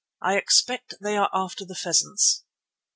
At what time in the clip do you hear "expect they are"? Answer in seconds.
0.35-1.29